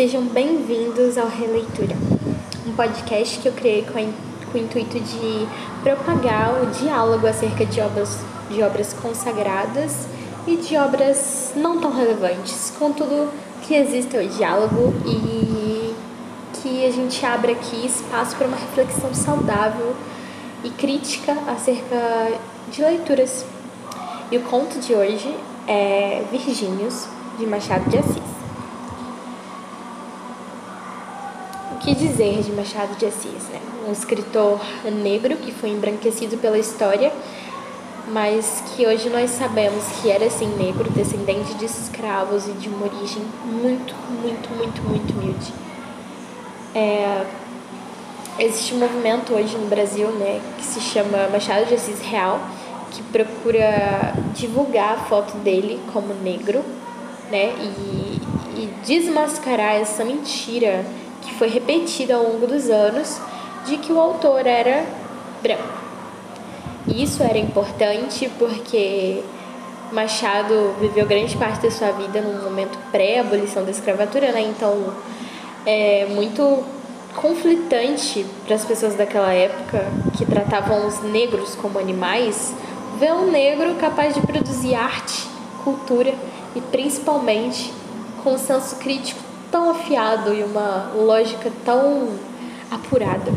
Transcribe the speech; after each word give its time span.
sejam 0.00 0.22
bem-vindos 0.22 1.18
ao 1.18 1.28
Releitura, 1.28 1.94
um 2.66 2.72
podcast 2.72 3.38
que 3.38 3.46
eu 3.46 3.52
criei 3.52 3.82
com, 3.82 3.92
com 4.50 4.56
o 4.56 4.58
intuito 4.58 4.98
de 4.98 5.46
propagar 5.82 6.62
o 6.62 6.66
diálogo 6.68 7.26
acerca 7.26 7.66
de 7.66 7.82
obras, 7.82 8.18
de 8.48 8.62
obras 8.62 8.94
consagradas 8.94 10.06
e 10.46 10.56
de 10.56 10.74
obras 10.78 11.52
não 11.54 11.82
tão 11.82 11.92
relevantes, 11.92 12.72
contudo 12.78 13.28
que 13.60 13.74
exista 13.74 14.16
o 14.16 14.26
diálogo 14.26 14.94
e 15.04 15.94
que 16.54 16.86
a 16.86 16.90
gente 16.90 17.26
abra 17.26 17.52
aqui 17.52 17.84
espaço 17.84 18.36
para 18.36 18.46
uma 18.46 18.56
reflexão 18.56 19.12
saudável 19.12 19.94
e 20.64 20.70
crítica 20.70 21.36
acerca 21.46 22.38
de 22.72 22.80
leituras. 22.80 23.44
E 24.32 24.38
o 24.38 24.40
conto 24.44 24.80
de 24.80 24.94
hoje 24.94 25.36
é 25.68 26.24
Virgínios, 26.32 27.06
de 27.38 27.44
Machado 27.44 27.90
de 27.90 27.98
Assis. 27.98 28.30
O 31.69 31.69
que 31.80 31.94
dizer 31.94 32.42
de 32.42 32.52
Machado 32.52 32.94
de 32.96 33.06
Assis? 33.06 33.48
Né? 33.50 33.60
Um 33.88 33.92
escritor 33.92 34.60
negro 35.02 35.36
que 35.36 35.50
foi 35.50 35.70
embranquecido 35.70 36.36
pela 36.36 36.58
história, 36.58 37.10
mas 38.08 38.62
que 38.68 38.86
hoje 38.86 39.08
nós 39.08 39.30
sabemos 39.30 39.84
que 40.00 40.10
era 40.10 40.26
assim 40.26 40.46
negro, 40.56 40.90
descendente 40.90 41.54
de 41.54 41.64
escravos 41.64 42.46
e 42.46 42.52
de 42.52 42.68
uma 42.68 42.86
origem 42.86 43.22
muito, 43.44 43.94
muito, 44.22 44.50
muito, 44.50 44.82
muito 44.82 45.12
humilde. 45.12 45.52
É, 46.74 47.24
existe 48.38 48.74
um 48.74 48.78
movimento 48.78 49.32
hoje 49.32 49.56
no 49.56 49.66
Brasil, 49.66 50.08
né, 50.12 50.40
que 50.58 50.64
se 50.64 50.80
chama 50.80 51.28
Machado 51.32 51.66
de 51.66 51.74
Assis 51.74 52.00
Real, 52.00 52.40
que 52.90 53.02
procura 53.04 54.14
divulgar 54.34 54.94
a 54.94 54.98
foto 54.98 55.36
dele 55.38 55.80
como 55.92 56.12
negro, 56.14 56.62
né? 57.30 57.54
E, 57.60 58.20
e 58.60 58.74
desmascarar 58.84 59.76
essa 59.76 60.04
mentira 60.04 60.84
que 61.22 61.34
foi 61.34 61.48
repetida 61.48 62.14
ao 62.14 62.22
longo 62.22 62.46
dos 62.46 62.68
anos 62.68 63.20
de 63.66 63.76
que 63.76 63.92
o 63.92 64.00
autor 64.00 64.46
era 64.46 64.84
branco. 65.42 65.80
E 66.86 67.02
isso 67.02 67.22
era 67.22 67.38
importante 67.38 68.30
porque 68.38 69.22
Machado 69.92 70.74
viveu 70.80 71.06
grande 71.06 71.36
parte 71.36 71.62
da 71.62 71.70
sua 71.70 71.90
vida 71.92 72.20
num 72.20 72.42
momento 72.44 72.78
pré-abolição 72.90 73.64
da 73.64 73.70
escravatura, 73.70 74.32
né? 74.32 74.42
Então 74.42 74.94
é 75.66 76.06
muito 76.06 76.64
conflitante 77.14 78.24
para 78.46 78.54
as 78.54 78.64
pessoas 78.64 78.94
daquela 78.94 79.32
época 79.32 79.84
que 80.16 80.24
tratavam 80.24 80.86
os 80.86 81.02
negros 81.02 81.54
como 81.56 81.78
animais 81.78 82.54
ver 82.98 83.12
um 83.12 83.30
negro 83.30 83.74
capaz 83.76 84.14
de 84.14 84.20
produzir 84.20 84.74
arte, 84.74 85.26
cultura 85.64 86.14
e 86.54 86.60
principalmente 86.60 87.72
com 88.22 88.36
senso 88.38 88.76
crítico 88.76 89.19
tão 89.50 89.70
afiado 89.70 90.32
e 90.32 90.42
uma 90.42 90.92
lógica 90.94 91.50
tão 91.64 92.08
apurada. 92.70 93.32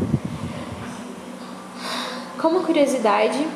Como 2.40 2.60
curiosidade, 2.60 3.46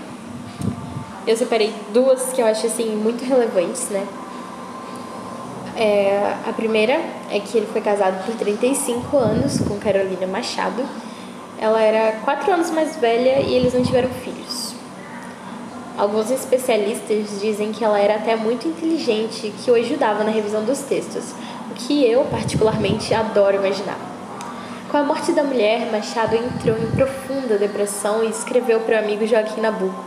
eu 1.27 1.37
separei 1.37 1.73
duas 1.93 2.33
que 2.33 2.41
eu 2.41 2.47
acho 2.47 2.67
assim 2.67 2.97
muito 2.97 3.25
relevantes, 3.25 3.89
né? 3.91 4.07
É, 5.77 6.35
a 6.45 6.53
primeira 6.53 7.01
é 7.31 7.39
que 7.39 7.57
ele 7.57 7.67
foi 7.67 7.81
casado 7.81 8.25
por 8.25 8.35
35 8.35 9.17
anos 9.17 9.61
com 9.61 9.79
Carolina 9.79 10.27
Machado. 10.27 10.83
Ela 11.61 11.81
era 11.81 12.19
quatro 12.25 12.53
anos 12.53 12.71
mais 12.71 12.97
velha 12.97 13.41
e 13.41 13.55
eles 13.55 13.75
não 13.75 13.83
tiveram 13.83 14.09
filhos. 14.09 14.75
Alguns 15.97 16.31
especialistas 16.31 17.41
dizem 17.41 17.73
que 17.73 17.85
ela 17.85 17.99
era 17.99 18.15
até 18.15 18.35
muito 18.37 18.67
inteligente, 18.67 19.53
que 19.63 19.71
o 19.71 19.75
ajudava 19.75 20.25
na 20.25 20.31
revisão 20.31 20.65
dos 20.65 20.79
textos, 20.81 21.35
o 21.71 21.75
que 21.75 22.05
eu, 22.05 22.25
particularmente, 22.25 23.13
adoro 23.15 23.57
imaginar. 23.57 23.99
Com 24.91 24.97
a 24.97 25.03
morte 25.03 25.33
da 25.33 25.43
mulher, 25.43 25.91
Machado 25.93 26.35
entrou 26.35 26.77
em 26.79 26.91
profunda 26.93 27.59
depressão 27.59 28.25
e 28.25 28.31
escreveu 28.31 28.81
para 28.81 28.97
o 28.97 28.99
amigo 29.05 29.27
Joaquim 29.27 29.61
Nabuco: 29.61 30.05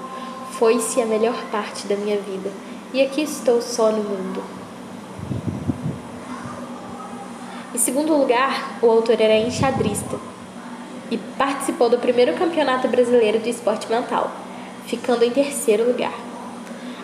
Foi-se 0.51 1.01
a 1.01 1.05
melhor 1.05 1.35
parte 1.51 1.87
da 1.87 1.95
minha 1.95 2.17
vida, 2.17 2.51
e 2.93 3.01
aqui 3.01 3.21
estou 3.21 3.61
só 3.61 3.91
no 3.91 4.03
mundo. 4.03 4.43
Em 7.73 7.77
segundo 7.77 8.17
lugar, 8.17 8.77
o 8.81 8.89
autor 8.89 9.19
era 9.19 9.37
enxadrista 9.37 10.17
e 11.09 11.17
participou 11.17 11.89
do 11.89 11.97
primeiro 11.97 12.33
campeonato 12.33 12.87
brasileiro 12.87 13.39
do 13.39 13.47
esporte 13.47 13.89
mental 13.89 14.31
ficando 14.91 15.23
em 15.23 15.31
terceiro 15.31 15.87
lugar. 15.87 16.13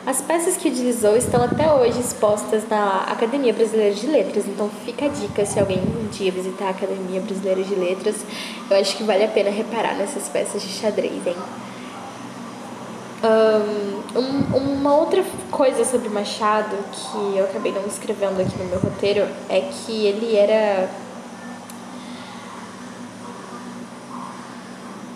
As 0.07 0.21
peças 0.21 0.55
que 0.55 0.69
utilizou 0.69 1.17
estão 1.17 1.43
até 1.43 1.69
hoje 1.69 1.99
expostas 1.99 2.63
na 2.69 3.01
Academia 3.01 3.51
Brasileira 3.51 3.93
de 3.93 4.07
Letras, 4.07 4.47
então 4.47 4.69
fica 4.85 5.03
a 5.03 5.09
dica 5.09 5.45
se 5.45 5.59
alguém 5.59 5.79
um 5.79 6.07
dia 6.07 6.31
visitar 6.31 6.67
a 6.67 6.69
Academia 6.69 7.19
Brasileira 7.19 7.61
de 7.61 7.75
Letras, 7.75 8.15
eu 8.69 8.77
acho 8.77 8.95
que 8.95 9.03
vale 9.03 9.25
a 9.25 9.27
pena 9.27 9.49
reparar 9.49 9.95
nessas 9.95 10.29
peças 10.29 10.61
de 10.61 10.69
xadrez, 10.69 11.27
hein? 11.27 11.35
Um, 14.15 14.55
uma 14.55 14.95
outra 14.95 15.25
coisa 15.51 15.83
sobre 15.83 16.07
Machado 16.07 16.77
que 16.93 17.37
eu 17.37 17.43
acabei 17.43 17.73
não 17.73 17.85
escrevendo 17.85 18.39
aqui 18.39 18.57
no 18.57 18.63
meu 18.63 18.79
roteiro 18.79 19.27
é 19.49 19.59
que 19.59 20.05
ele 20.05 20.37
era 20.37 20.89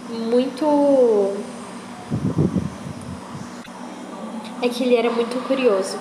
muito 0.09 1.33
é 4.61 4.69
que 4.69 4.83
ele 4.83 4.95
era 4.95 5.09
muito 5.09 5.41
curioso. 5.47 5.97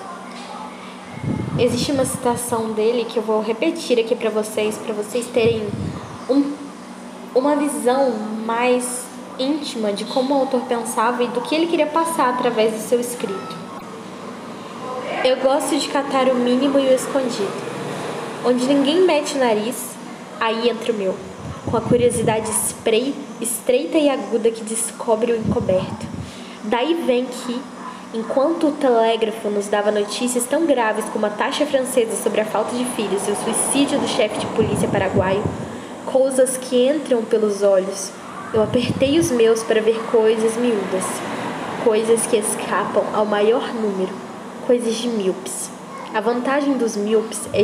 Existe 1.57 1.91
uma 1.91 2.05
citação 2.05 2.71
dele 2.71 3.05
que 3.05 3.17
eu 3.17 3.23
vou 3.23 3.41
repetir 3.41 3.99
aqui 3.99 4.15
para 4.15 4.29
vocês, 4.29 4.77
para 4.77 4.93
vocês 4.93 5.27
terem 5.27 5.67
um, 6.29 6.53
uma 7.35 7.55
visão 7.55 8.11
mais 8.45 9.05
íntima 9.37 9.91
de 9.91 10.05
como 10.05 10.33
o 10.33 10.39
autor 10.39 10.61
pensava 10.61 11.23
e 11.23 11.27
do 11.27 11.41
que 11.41 11.55
ele 11.55 11.67
queria 11.67 11.87
passar 11.87 12.29
através 12.29 12.73
do 12.73 12.79
seu 12.79 12.99
escrito. 12.99 13.61
Eu 15.23 15.37
gosto 15.37 15.77
de 15.77 15.87
catar 15.89 16.27
o 16.29 16.35
mínimo 16.35 16.79
e 16.79 16.87
o 16.87 16.93
escondido. 16.93 17.71
Onde 18.43 18.65
ninguém 18.65 19.05
mete 19.05 19.37
nariz, 19.37 19.91
aí 20.39 20.67
entra 20.67 20.91
o 20.91 20.95
meu, 20.95 21.15
com 21.69 21.77
a 21.77 21.81
curiosidade 21.81 22.49
spray, 22.49 23.13
estreita 23.39 23.99
e 23.99 24.09
aguda 24.09 24.49
que 24.49 24.63
descobre 24.63 25.31
o 25.31 25.37
encoberto. 25.37 26.07
Daí 26.63 26.95
vem 27.05 27.25
que, 27.25 27.61
Enquanto 28.13 28.67
o 28.67 28.71
telégrafo 28.73 29.49
nos 29.49 29.69
dava 29.69 29.89
notícias 29.89 30.43
tão 30.45 30.65
graves 30.65 31.05
como 31.13 31.25
a 31.25 31.29
taxa 31.29 31.65
francesa 31.65 32.21
sobre 32.21 32.41
a 32.41 32.45
falta 32.45 32.75
de 32.75 32.83
filhos 32.83 33.25
e 33.25 33.31
o 33.31 33.35
suicídio 33.37 33.97
do 33.99 34.07
chefe 34.07 34.37
de 34.37 34.47
polícia 34.47 34.89
paraguaio, 34.89 35.41
coisas 36.05 36.57
que 36.57 36.89
entram 36.89 37.23
pelos 37.23 37.63
olhos, 37.63 38.11
eu 38.53 38.61
apertei 38.61 39.17
os 39.17 39.31
meus 39.31 39.63
para 39.63 39.79
ver 39.79 39.97
coisas 40.11 40.57
miúdas, 40.57 41.05
coisas 41.85 42.27
que 42.27 42.35
escapam 42.35 43.05
ao 43.13 43.25
maior 43.25 43.73
número, 43.73 44.11
coisas 44.67 44.95
de 44.95 45.07
míopes. 45.07 45.69
A 46.13 46.19
vantagem 46.19 46.73
dos 46.73 46.97
míopes 46.97 47.47
é 47.53 47.61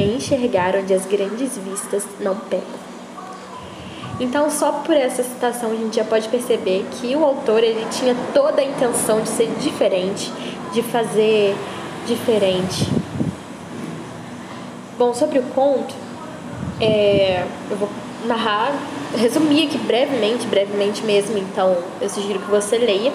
enxergar 0.00 0.76
onde 0.76 0.94
as 0.94 1.06
grandes 1.06 1.58
vistas 1.58 2.04
não 2.20 2.36
pegam. 2.36 2.87
Então, 4.20 4.50
só 4.50 4.72
por 4.72 4.96
essa 4.96 5.22
citação 5.22 5.70
a 5.70 5.74
gente 5.76 5.96
já 5.96 6.04
pode 6.04 6.28
perceber 6.28 6.84
que 6.92 7.14
o 7.14 7.24
autor 7.24 7.62
ele 7.62 7.86
tinha 7.90 8.16
toda 8.34 8.60
a 8.60 8.64
intenção 8.64 9.20
de 9.20 9.28
ser 9.28 9.48
diferente, 9.60 10.32
de 10.72 10.82
fazer 10.82 11.54
diferente. 12.06 12.88
Bom, 14.98 15.14
sobre 15.14 15.38
o 15.38 15.42
conto, 15.54 15.94
é, 16.80 17.44
eu 17.70 17.76
vou 17.76 17.88
narrar, 18.24 18.72
resumir 19.16 19.68
aqui 19.68 19.78
brevemente, 19.78 20.46
brevemente 20.48 21.04
mesmo, 21.04 21.38
então 21.38 21.76
eu 22.00 22.08
sugiro 22.08 22.40
que 22.40 22.50
você 22.50 22.76
leia 22.76 23.12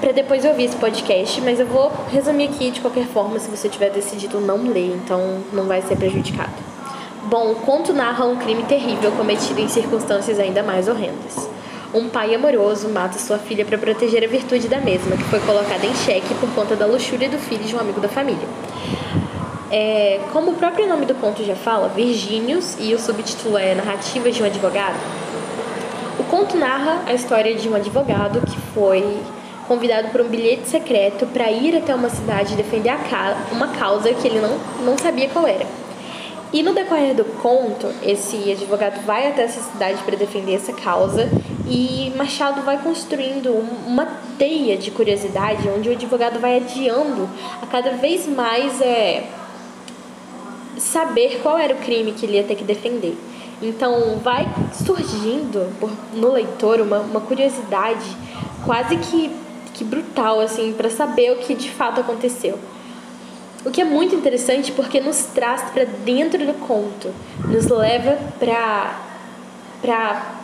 para 0.00 0.12
depois 0.12 0.44
ouvir 0.44 0.64
esse 0.64 0.76
podcast, 0.76 1.40
mas 1.42 1.60
eu 1.60 1.66
vou 1.66 1.92
resumir 2.10 2.48
aqui 2.48 2.70
de 2.70 2.80
qualquer 2.80 3.06
forma 3.06 3.38
se 3.38 3.50
você 3.50 3.68
tiver 3.68 3.90
decidido 3.90 4.40
não 4.40 4.68
ler, 4.68 4.94
então 4.94 5.42
não 5.52 5.64
vai 5.64 5.82
ser 5.82 5.96
prejudicado. 5.96 6.69
Bom, 7.24 7.52
o 7.52 7.54
conto 7.56 7.92
narra 7.92 8.24
um 8.24 8.36
crime 8.36 8.62
terrível 8.62 9.12
cometido 9.12 9.60
em 9.60 9.68
circunstâncias 9.68 10.38
ainda 10.38 10.62
mais 10.62 10.88
horrendas. 10.88 11.48
Um 11.92 12.08
pai 12.08 12.34
amoroso 12.34 12.88
mata 12.88 13.18
sua 13.18 13.36
filha 13.36 13.62
para 13.64 13.76
proteger 13.76 14.24
a 14.24 14.26
virtude 14.26 14.68
da 14.68 14.78
mesma, 14.78 15.16
que 15.16 15.24
foi 15.24 15.38
colocada 15.40 15.84
em 15.84 15.94
xeque 15.94 16.34
por 16.36 16.48
conta 16.54 16.74
da 16.74 16.86
luxúria 16.86 17.28
do 17.28 17.36
filho 17.36 17.64
de 17.64 17.76
um 17.76 17.78
amigo 17.78 18.00
da 18.00 18.08
família. 18.08 18.48
É, 19.70 20.18
como 20.32 20.52
o 20.52 20.54
próprio 20.54 20.88
nome 20.88 21.04
do 21.04 21.14
conto 21.14 21.44
já 21.44 21.54
fala, 21.54 21.88
Virgínios, 21.88 22.76
e 22.80 22.94
o 22.94 22.98
subtítulo 22.98 23.58
é 23.58 23.74
Narrativa 23.74 24.30
de 24.30 24.42
um 24.42 24.46
Advogado, 24.46 24.96
o 26.18 26.24
conto 26.24 26.56
narra 26.56 27.02
a 27.06 27.12
história 27.12 27.54
de 27.54 27.68
um 27.68 27.74
advogado 27.74 28.40
que 28.40 28.58
foi 28.74 29.18
convidado 29.68 30.08
por 30.08 30.22
um 30.22 30.28
bilhete 30.28 30.68
secreto 30.68 31.26
para 31.26 31.50
ir 31.50 31.76
até 31.76 31.94
uma 31.94 32.08
cidade 32.08 32.56
defender 32.56 32.92
uma 33.52 33.68
causa 33.68 34.12
que 34.14 34.26
ele 34.26 34.40
não, 34.40 34.58
não 34.84 34.96
sabia 34.96 35.28
qual 35.28 35.46
era. 35.46 35.66
E 36.52 36.64
no 36.64 36.74
decorrer 36.74 37.14
do 37.14 37.24
conto, 37.24 37.86
esse 38.02 38.50
advogado 38.50 39.04
vai 39.06 39.28
até 39.28 39.42
essa 39.42 39.60
cidade 39.60 40.02
para 40.02 40.16
defender 40.16 40.54
essa 40.54 40.72
causa 40.72 41.28
E 41.68 42.12
Machado 42.16 42.62
vai 42.62 42.78
construindo 42.78 43.52
uma 43.86 44.06
teia 44.36 44.76
de 44.76 44.90
curiosidade, 44.90 45.68
onde 45.68 45.88
o 45.88 45.92
advogado 45.92 46.40
vai 46.40 46.56
adiando 46.56 47.28
a 47.62 47.66
cada 47.66 47.92
vez 47.92 48.26
mais 48.26 48.80
é, 48.80 49.28
saber 50.76 51.40
qual 51.40 51.56
era 51.56 51.74
o 51.74 51.78
crime 51.78 52.10
que 52.12 52.26
ele 52.26 52.36
ia 52.36 52.42
ter 52.42 52.56
que 52.56 52.64
defender. 52.64 53.16
Então 53.62 54.18
vai 54.18 54.48
surgindo 54.72 55.68
no 56.14 56.32
leitor 56.32 56.80
uma, 56.80 56.98
uma 56.98 57.20
curiosidade 57.20 58.16
quase 58.64 58.96
que, 58.96 59.30
que 59.74 59.84
brutal 59.84 60.40
assim 60.40 60.72
para 60.72 60.90
saber 60.90 61.30
o 61.32 61.36
que 61.36 61.54
de 61.54 61.70
fato 61.70 62.00
aconteceu. 62.00 62.58
O 63.64 63.70
que 63.70 63.82
é 63.82 63.84
muito 63.84 64.14
interessante 64.14 64.72
porque 64.72 65.00
nos 65.00 65.24
traz 65.34 65.70
para 65.70 65.84
dentro 65.84 66.46
do 66.46 66.54
conto, 66.66 67.12
nos 67.46 67.66
leva 67.66 68.18
para 68.38 69.08
para 69.82 70.40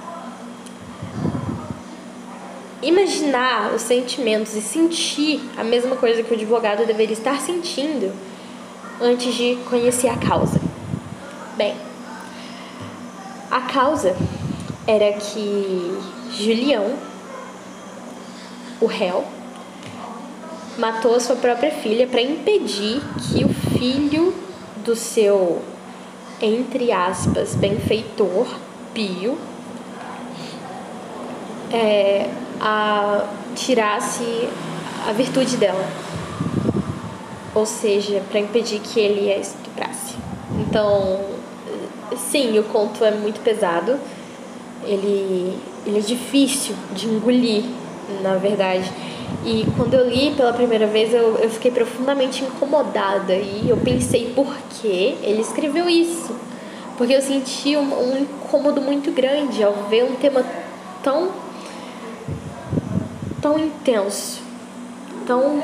imaginar 2.83 3.75
os 3.75 3.83
sentimentos 3.83 4.55
e 4.55 4.63
sentir 4.63 5.41
a 5.57 5.65
mesma 5.65 5.97
coisa 5.97 6.23
que 6.23 6.33
o 6.33 6.37
advogado 6.37 6.87
deveria 6.87 7.13
estar 7.13 7.39
sentindo 7.41 8.13
antes 9.01 9.35
de 9.35 9.57
conhecer 9.69 10.09
a 10.09 10.17
causa. 10.17 10.61
Bem, 11.57 11.75
a 13.51 13.61
causa 13.63 14.17
era 14.87 15.13
que 15.15 15.99
Julião, 16.33 16.95
o 18.81 18.87
réu, 18.87 19.25
matou 20.79 21.15
a 21.15 21.21
sua 21.21 21.37
própria 21.37 21.71
filha 21.71 22.07
para 22.07 22.21
impedir 22.21 23.01
que 23.19 23.45
o 23.45 23.49
filho 23.49 24.35
do 24.85 24.95
seu, 24.95 25.63
entre 26.41 26.93
aspas, 26.93 27.55
benfeitor, 27.55 28.47
Pio, 28.95 29.37
é, 31.73 32.31
a, 32.61 33.27
tirasse 33.55 34.49
a 35.07 35.13
virtude 35.13 35.57
dela. 35.57 35.87
Ou 37.55 37.67
seja, 37.67 38.23
para 38.31 38.41
impedir 38.41 38.81
que 38.81 39.01
ele 39.01 39.33
a 39.33 39.39
estuprasse. 39.39 40.15
Então, 40.61 41.21
sim, 42.17 42.59
o 42.59 42.65
conto 42.65 43.05
é 43.05 43.11
muito 43.11 43.41
pesado. 43.41 43.99
Ele, 44.85 45.59
ele 45.87 45.99
é 45.99 46.01
difícil 46.01 46.75
de 46.95 47.07
engolir, 47.07 47.65
na 48.23 48.37
verdade. 48.37 48.91
E 49.45 49.67
quando 49.77 49.95
eu 49.95 50.09
li 50.09 50.35
pela 50.35 50.53
primeira 50.53 50.87
vez, 50.87 51.15
eu, 51.15 51.37
eu 51.37 51.51
fiquei 51.51 51.71
profundamente 51.71 52.45
incomodada. 52.45 53.35
E 53.35 53.69
eu 53.69 53.77
pensei 53.77 54.33
por 54.35 54.57
que 54.71 55.17
ele 55.23 55.41
escreveu 55.41 55.89
isso. 55.89 56.35
Porque 56.97 57.13
eu 57.13 57.23
senti 57.23 57.77
um, 57.77 57.95
um 57.95 58.19
incômodo 58.19 58.81
muito 58.81 59.13
grande 59.13 59.63
ao 59.63 59.73
ver 59.89 60.05
um 60.05 60.17
tema 60.17 60.45
tão 61.03 61.31
tão 63.41 63.59
intenso, 63.59 64.43
tão 65.27 65.63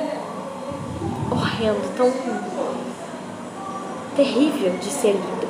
horrendo, 1.30 1.96
tão 1.96 2.12
terrível 4.14 4.72
de 4.78 4.86
ser 4.86 5.12
lido. 5.12 5.48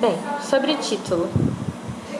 Bem, 0.00 0.16
sobre 0.42 0.72
o 0.72 0.76
título. 0.78 1.28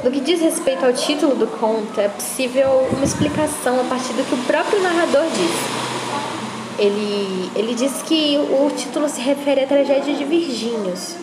No 0.02 0.10
que 0.10 0.20
diz 0.20 0.40
respeito 0.40 0.84
ao 0.84 0.92
título 0.92 1.36
do 1.36 1.46
conto, 1.46 2.00
é 2.00 2.08
possível 2.08 2.88
uma 2.90 3.04
explicação 3.04 3.80
a 3.80 3.84
partir 3.84 4.12
do 4.14 4.24
que 4.28 4.34
o 4.34 4.38
próprio 4.38 4.82
narrador 4.82 5.22
diz. 5.30 6.76
Ele, 6.76 7.50
ele 7.54 7.72
diz 7.72 8.02
que 8.02 8.36
o 8.36 8.68
título 8.76 9.08
se 9.08 9.20
refere 9.20 9.62
à 9.62 9.66
tragédia 9.66 10.12
de 10.12 10.24
Virgínios, 10.24 11.14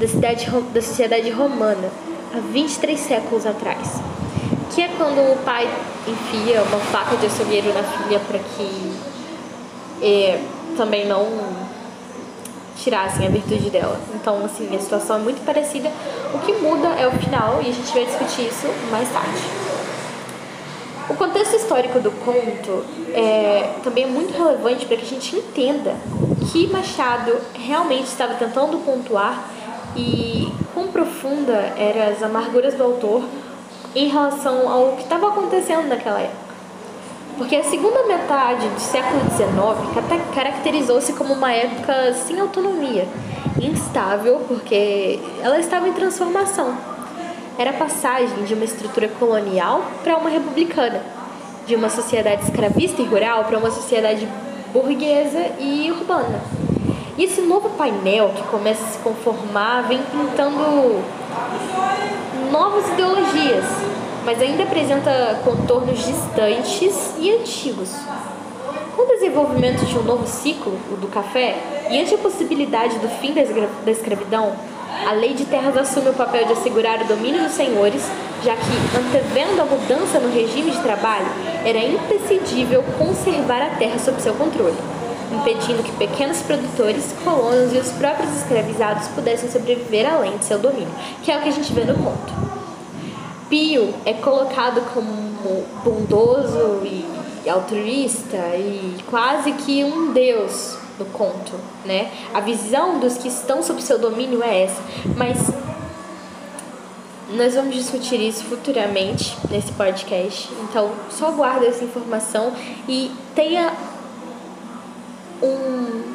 da, 0.00 0.08
cidade, 0.08 0.50
da 0.72 0.80
sociedade 0.80 1.28
romana, 1.28 1.90
há 2.34 2.40
23 2.40 2.98
séculos 2.98 3.44
atrás. 3.44 4.00
Que 4.74 4.80
é 4.80 4.88
quando 4.96 5.18
o 5.18 5.36
pai 5.44 5.68
enfia 6.08 6.62
uma 6.62 6.78
faca 6.78 7.18
de 7.18 7.26
açougueiro 7.26 7.70
na 7.74 7.82
filha 7.82 8.18
para 8.20 8.38
que 8.38 8.92
é, 10.00 10.40
também 10.78 11.06
não 11.06 11.26
tirassem 12.86 13.26
a 13.26 13.30
virtude 13.30 13.68
dela. 13.68 14.00
Então, 14.14 14.44
assim, 14.44 14.74
a 14.74 14.78
situação 14.78 15.16
é 15.16 15.18
muito 15.18 15.44
parecida. 15.44 15.90
O 16.32 16.38
que 16.38 16.52
muda 16.52 16.86
é 16.90 17.04
o 17.08 17.10
final 17.10 17.60
e 17.60 17.68
a 17.68 17.72
gente 17.72 17.92
vai 17.92 18.04
discutir 18.04 18.46
isso 18.46 18.68
mais 18.92 19.08
tarde. 19.12 19.42
O 21.10 21.14
contexto 21.14 21.56
histórico 21.56 21.98
do 21.98 22.12
conto 22.12 22.84
é, 23.12 23.74
também 23.82 24.04
é 24.04 24.06
muito 24.06 24.32
relevante 24.32 24.86
para 24.86 24.96
que 24.96 25.04
a 25.04 25.08
gente 25.08 25.34
entenda 25.34 25.96
que 26.52 26.68
Machado 26.68 27.36
realmente 27.54 28.06
estava 28.06 28.34
tentando 28.34 28.78
pontuar 28.84 29.48
e 29.96 30.52
quão 30.72 30.86
profunda 30.88 31.54
eram 31.76 32.12
as 32.12 32.22
amarguras 32.22 32.74
do 32.74 32.84
autor 32.84 33.24
em 33.96 34.08
relação 34.08 34.68
ao 34.68 34.92
que 34.92 35.02
estava 35.02 35.28
acontecendo 35.28 35.88
naquela 35.88 36.20
época. 36.20 36.45
Porque 37.36 37.54
a 37.54 37.64
segunda 37.64 38.04
metade 38.04 38.66
do 38.66 38.80
século 38.80 39.20
XIX 39.30 40.24
caracterizou-se 40.34 41.12
como 41.12 41.34
uma 41.34 41.52
época 41.52 42.14
sem 42.14 42.40
autonomia, 42.40 43.06
instável, 43.60 44.40
porque 44.48 45.20
ela 45.42 45.58
estava 45.58 45.86
em 45.86 45.92
transformação. 45.92 46.74
Era 47.58 47.70
a 47.70 47.74
passagem 47.74 48.44
de 48.44 48.54
uma 48.54 48.64
estrutura 48.64 49.08
colonial 49.08 49.82
para 50.02 50.16
uma 50.16 50.30
republicana, 50.30 51.02
de 51.66 51.74
uma 51.74 51.90
sociedade 51.90 52.42
escravista 52.44 53.02
e 53.02 53.04
rural 53.04 53.44
para 53.44 53.58
uma 53.58 53.70
sociedade 53.70 54.26
burguesa 54.72 55.52
e 55.58 55.90
urbana. 55.90 56.40
E 57.18 57.24
esse 57.24 57.42
novo 57.42 57.68
painel 57.70 58.30
que 58.34 58.42
começa 58.44 58.82
a 58.82 58.88
se 58.88 58.98
conformar 58.98 59.82
vem 59.82 60.00
pintando 60.02 61.02
novas 62.50 62.88
ideologias, 62.90 63.64
mas 64.26 64.42
ainda 64.42 64.64
apresenta 64.64 65.40
contornos 65.44 66.04
distantes 66.04 67.14
e 67.16 67.30
antigos. 67.32 67.94
Com 68.96 69.02
o 69.02 69.06
desenvolvimento 69.06 69.86
de 69.86 69.96
um 69.96 70.02
novo 70.02 70.26
ciclo, 70.26 70.76
o 70.90 70.96
do 70.96 71.06
café, 71.06 71.56
e 71.88 72.00
ante 72.00 72.16
a 72.16 72.18
possibilidade 72.18 72.98
do 72.98 73.08
fim 73.08 73.32
da 73.32 73.90
escravidão, 73.90 74.52
a 75.06 75.12
lei 75.12 75.32
de 75.32 75.44
terras 75.44 75.76
assume 75.76 76.10
o 76.10 76.14
papel 76.14 76.44
de 76.44 76.54
assegurar 76.54 77.02
o 77.02 77.04
domínio 77.04 77.44
dos 77.44 77.52
senhores, 77.52 78.02
já 78.42 78.56
que, 78.56 78.98
antevendo 78.98 79.62
a 79.62 79.64
mudança 79.64 80.18
no 80.18 80.34
regime 80.34 80.72
de 80.72 80.80
trabalho, 80.80 81.26
era 81.64 81.78
imprescindível 81.78 82.82
conservar 82.98 83.62
a 83.62 83.76
terra 83.76 83.98
sob 84.00 84.20
seu 84.20 84.34
controle, 84.34 84.76
impedindo 85.32 85.84
que 85.84 85.92
pequenos 85.92 86.40
produtores, 86.40 87.14
colonos 87.22 87.72
e 87.72 87.78
os 87.78 87.92
próprios 87.92 88.34
escravizados 88.34 89.06
pudessem 89.08 89.48
sobreviver 89.48 90.12
além 90.12 90.36
de 90.36 90.46
seu 90.46 90.58
domínio, 90.58 90.90
que 91.22 91.30
é 91.30 91.38
o 91.38 91.42
que 91.42 91.48
a 91.48 91.52
gente 91.52 91.72
vê 91.72 91.84
no 91.84 91.94
conto. 91.94 92.45
Pio 93.48 93.94
é 94.04 94.12
colocado 94.12 94.80
como 94.92 95.64
bondoso 95.84 96.82
e 96.84 97.48
altruísta 97.48 98.36
e 98.56 98.96
quase 99.08 99.52
que 99.52 99.84
um 99.84 100.12
deus 100.12 100.76
do 100.98 101.04
conto, 101.12 101.52
né? 101.84 102.10
A 102.34 102.40
visão 102.40 102.98
dos 102.98 103.16
que 103.18 103.28
estão 103.28 103.62
sob 103.62 103.80
seu 103.82 103.98
domínio 103.98 104.42
é 104.42 104.64
essa, 104.64 104.82
mas 105.16 105.38
nós 107.30 107.54
vamos 107.54 107.74
discutir 107.74 108.20
isso 108.20 108.44
futuramente 108.44 109.36
nesse 109.50 109.72
podcast. 109.72 110.48
Então, 110.62 110.90
só 111.10 111.30
guarda 111.30 111.66
essa 111.66 111.84
informação 111.84 112.52
e 112.88 113.10
tenha 113.34 113.72
um 115.42 116.14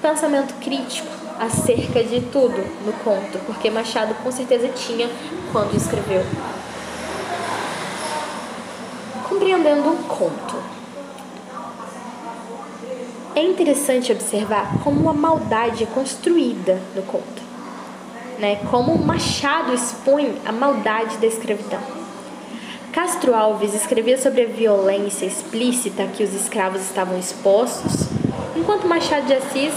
pensamento 0.00 0.54
crítico 0.60 1.08
acerca 1.38 2.02
de 2.04 2.20
tudo 2.20 2.64
no 2.86 2.92
conto, 3.04 3.38
porque 3.46 3.70
Machado 3.70 4.14
com 4.22 4.30
certeza 4.30 4.68
tinha 4.68 5.10
quando 5.52 5.76
escreveu. 5.76 6.22
Compreendendo 9.42 9.88
um 9.88 9.96
conto. 10.04 10.54
É 13.34 13.42
interessante 13.42 14.12
observar 14.12 14.78
como 14.84 15.10
a 15.10 15.12
maldade 15.12 15.82
é 15.82 15.86
construída 15.86 16.80
no 16.94 17.02
conto, 17.02 17.42
né? 18.38 18.60
Como 18.70 18.96
Machado 18.96 19.74
expõe 19.74 20.38
a 20.46 20.52
maldade 20.52 21.16
da 21.16 21.26
escravidão. 21.26 21.80
Castro 22.92 23.34
Alves 23.34 23.74
escrevia 23.74 24.16
sobre 24.16 24.42
a 24.42 24.46
violência 24.46 25.26
explícita 25.26 26.06
que 26.06 26.22
os 26.22 26.32
escravos 26.34 26.80
estavam 26.80 27.18
expostos, 27.18 28.06
enquanto 28.54 28.86
Machado 28.86 29.26
de 29.26 29.34
Assis 29.34 29.74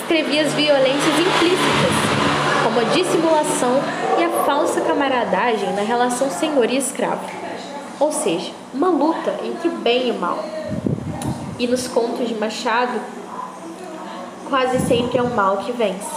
escrevia 0.00 0.40
as 0.40 0.54
violências 0.54 1.18
implícitas, 1.18 1.92
como 2.64 2.80
a 2.80 2.84
dissimulação 2.84 3.78
e 4.18 4.24
a 4.24 4.30
falsa 4.46 4.80
camaradagem 4.80 5.70
na 5.74 5.82
relação 5.82 6.30
senhor 6.30 6.70
e 6.70 6.78
escravo, 6.78 7.41
ou 8.02 8.10
seja, 8.10 8.50
uma 8.74 8.88
luta 8.88 9.32
entre 9.44 9.68
o 9.68 9.76
bem 9.76 10.08
e 10.08 10.10
o 10.10 10.18
mal. 10.18 10.44
E 11.56 11.68
nos 11.68 11.86
contos 11.86 12.28
de 12.28 12.34
Machado, 12.34 13.00
quase 14.48 14.80
sempre 14.80 15.18
é 15.18 15.22
o 15.22 15.30
mal 15.30 15.58
que 15.58 15.70
vence, 15.70 16.10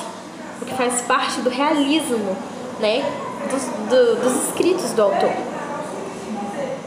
o 0.60 0.66
que 0.66 0.74
faz 0.74 1.04
parte 1.04 1.42
do 1.42 1.50
realismo 1.52 2.36
né, 2.80 3.06
dos, 3.52 3.64
do, 3.88 4.16
dos 4.16 4.48
escritos 4.48 4.94
do 4.94 5.04
autor. 5.04 5.32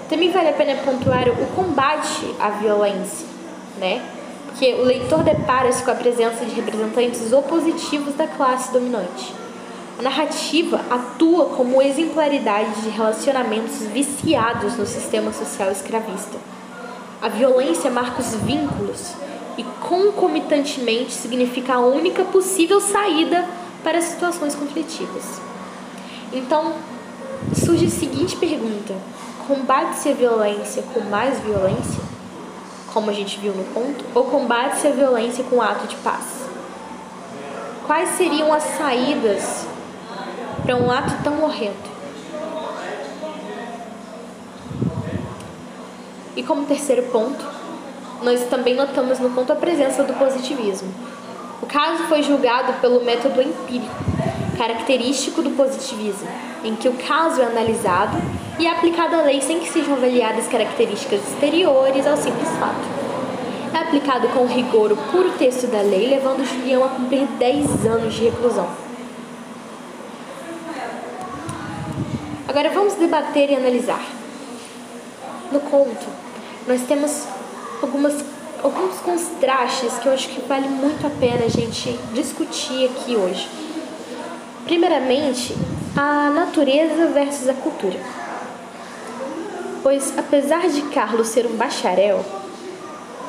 Também 0.08 0.32
vale 0.32 0.48
a 0.48 0.52
pena 0.54 0.74
pontuar 0.82 1.28
o 1.28 1.46
combate 1.54 2.34
à 2.40 2.50
violência, 2.50 3.24
né? 3.78 4.02
Porque 4.46 4.74
o 4.74 4.82
leitor 4.82 5.22
depara-se 5.22 5.80
com 5.84 5.92
a 5.92 5.94
presença 5.94 6.44
de 6.44 6.50
representantes 6.56 7.32
opositivos 7.32 8.14
da 8.16 8.26
classe 8.26 8.72
dominante. 8.72 9.32
A 9.98 10.02
narrativa 10.02 10.80
atua 10.88 11.46
como 11.46 11.82
exemplaridade 11.82 12.82
de 12.82 12.88
relacionamentos 12.88 13.80
viciados 13.80 14.76
no 14.76 14.86
sistema 14.86 15.32
social 15.32 15.72
escravista. 15.72 16.38
A 17.20 17.28
violência 17.28 17.90
marca 17.90 18.20
os 18.20 18.32
vínculos 18.36 19.14
e, 19.56 19.64
concomitantemente, 19.80 21.10
significa 21.10 21.74
a 21.74 21.80
única 21.80 22.24
possível 22.24 22.80
saída 22.80 23.44
para 23.82 24.00
situações 24.00 24.54
conflitivas. 24.54 25.40
Então, 26.32 26.74
surge 27.52 27.86
a 27.86 27.90
seguinte 27.90 28.36
pergunta: 28.36 28.94
combate-se 29.48 30.10
a 30.10 30.14
violência 30.14 30.84
com 30.94 31.00
mais 31.00 31.40
violência, 31.40 32.00
como 32.94 33.10
a 33.10 33.12
gente 33.12 33.40
viu 33.40 33.52
no 33.52 33.64
conto, 33.74 34.04
ou 34.14 34.26
combate-se 34.26 34.86
a 34.86 34.92
violência 34.92 35.42
com 35.42 35.60
ato 35.60 35.88
de 35.88 35.96
paz? 35.96 36.46
Quais 37.84 38.10
seriam 38.10 38.52
as 38.52 38.62
saídas 38.62 39.66
para 40.68 40.76
um 40.76 40.90
ato 40.90 41.14
tão 41.24 41.42
horrendo? 41.42 41.88
E 46.36 46.42
como 46.42 46.66
terceiro 46.66 47.04
ponto, 47.04 47.42
nós 48.22 48.42
também 48.50 48.74
notamos 48.74 49.18
no 49.18 49.30
conto 49.30 49.50
a 49.50 49.56
presença 49.56 50.02
do 50.02 50.12
positivismo. 50.12 50.92
O 51.62 51.66
caso 51.66 52.04
foi 52.04 52.22
julgado 52.22 52.74
pelo 52.82 53.02
método 53.02 53.40
empírico, 53.40 53.94
característico 54.58 55.40
do 55.40 55.52
positivismo, 55.52 56.28
em 56.62 56.76
que 56.76 56.86
o 56.86 56.92
caso 56.92 57.40
é 57.40 57.46
analisado 57.46 58.18
e 58.58 58.66
é 58.66 58.70
aplicada 58.70 59.16
a 59.16 59.22
lei 59.22 59.40
sem 59.40 59.60
que 59.60 59.70
sejam 59.70 59.94
avaliadas 59.94 60.48
características 60.48 61.22
exteriores 61.32 62.06
ao 62.06 62.18
simples 62.18 62.50
fato. 62.58 62.86
É 63.72 63.78
aplicado 63.78 64.28
com 64.28 64.44
rigor 64.44 64.92
o 64.92 64.96
puro 65.10 65.30
texto 65.38 65.66
da 65.66 65.80
lei, 65.80 66.10
levando 66.10 66.44
Julião 66.44 66.84
a 66.84 66.88
cumprir 66.90 67.26
10 67.38 67.86
anos 67.86 68.12
de 68.12 68.24
reclusão. 68.24 68.87
Agora 72.58 72.74
vamos 72.74 72.94
debater 72.94 73.50
e 73.50 73.54
analisar. 73.54 74.04
No 75.52 75.60
conto, 75.60 76.06
nós 76.66 76.80
temos 76.88 77.22
algumas, 77.80 78.24
alguns 78.64 78.98
contrastes 78.98 79.96
que 79.98 80.08
eu 80.08 80.12
acho 80.12 80.28
que 80.28 80.40
vale 80.40 80.66
muito 80.66 81.06
a 81.06 81.10
pena 81.20 81.44
a 81.44 81.48
gente 81.48 81.96
discutir 82.12 82.86
aqui 82.86 83.14
hoje. 83.14 83.48
Primeiramente, 84.64 85.54
a 85.96 86.30
natureza 86.30 87.06
versus 87.14 87.48
a 87.48 87.54
cultura. 87.54 88.00
Pois, 89.80 90.18
apesar 90.18 90.68
de 90.68 90.82
Carlos 90.90 91.28
ser 91.28 91.46
um 91.46 91.54
bacharel, 91.54 92.24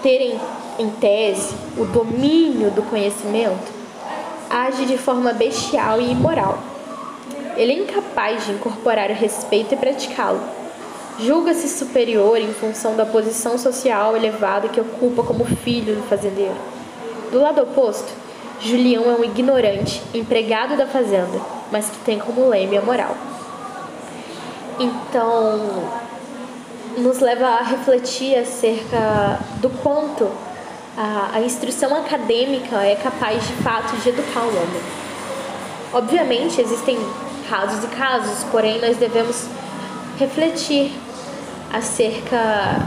terem 0.01 0.41
em 0.79 0.89
tese 0.89 1.53
o 1.77 1.85
domínio 1.85 2.71
do 2.71 2.81
conhecimento, 2.81 3.71
age 4.49 4.87
de 4.87 4.97
forma 4.97 5.33
bestial 5.33 6.01
e 6.01 6.13
imoral. 6.13 6.68
Ele 7.59 7.73
é 7.73 7.75
incapaz 7.75 8.45
de 8.45 8.53
incorporar 8.53 9.11
o 9.11 9.13
respeito 9.13 9.75
e 9.75 9.77
praticá-lo 9.77 10.41
julga-se 11.19 11.67
superior 11.67 12.37
em 12.39 12.53
função 12.53 12.95
da 12.95 13.05
posição 13.05 13.57
social 13.57 14.15
elevada 14.15 14.69
que 14.69 14.79
ocupa 14.79 15.21
como 15.21 15.43
filho 15.43 15.95
do 15.95 16.03
fazendeiro. 16.03 16.55
Do 17.31 17.39
lado 17.39 17.61
oposto, 17.61 18.11
Julião 18.61 19.03
é 19.11 19.15
um 19.15 19.23
ignorante, 19.23 20.01
empregado 20.13 20.77
da 20.77 20.87
fazenda, 20.87 21.39
mas 21.71 21.89
que 21.89 21.97
tem 21.99 22.19
como 22.19 22.47
leme 22.47 22.77
a 22.77 22.81
moral. 22.81 23.15
Então, 24.79 25.83
nos 26.97 27.19
leva 27.19 27.47
a 27.47 27.63
refletir 27.63 28.37
acerca 28.37 29.39
do 29.57 29.69
quanto 29.69 30.29
a, 30.97 31.31
a 31.33 31.41
instrução 31.41 31.95
acadêmica 31.95 32.77
é 32.83 32.95
capaz 32.95 33.45
de 33.45 33.53
fato 33.55 33.95
de 33.97 34.09
educar 34.09 34.41
o 34.41 34.47
homem. 34.47 34.81
Obviamente, 35.93 36.61
existem 36.61 36.97
casos 37.49 37.83
e 37.83 37.87
casos, 37.87 38.43
porém, 38.51 38.79
nós 38.79 38.97
devemos 38.97 39.47
refletir 40.19 40.91
acerca 41.73 42.85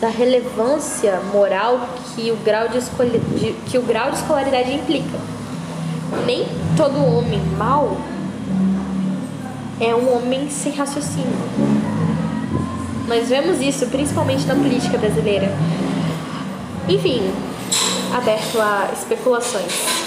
da 0.00 0.08
relevância 0.08 1.20
moral 1.32 1.88
que 2.14 2.30
o 2.30 2.36
grau 2.36 2.68
de, 2.68 2.80
de, 3.38 3.52
que 3.70 3.78
o 3.78 3.82
grau 3.82 4.10
de 4.10 4.18
escolaridade 4.18 4.72
implica. 4.72 5.18
Nem 6.26 6.46
todo 6.76 6.96
homem 6.98 7.40
mau 7.56 7.96
é 9.80 9.94
um 9.94 10.16
homem 10.16 10.50
sem 10.50 10.72
raciocínio. 10.72 11.36
Nós 13.08 13.28
vemos 13.28 13.60
isso 13.60 13.86
principalmente 13.86 14.46
na 14.46 14.54
política 14.54 14.98
brasileira. 14.98 15.50
Enfim, 16.88 17.22
aberto 18.14 18.60
a 18.60 18.90
especulações. 18.92 20.05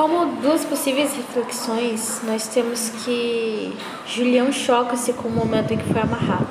Como 0.00 0.40
duas 0.40 0.64
possíveis 0.64 1.14
reflexões, 1.14 2.22
nós 2.24 2.46
temos 2.46 2.88
que 3.04 3.76
Julião 4.06 4.50
choca-se 4.50 5.12
com 5.12 5.28
o 5.28 5.30
momento 5.30 5.74
em 5.74 5.76
que 5.76 5.92
foi 5.92 6.00
amarrado. 6.00 6.48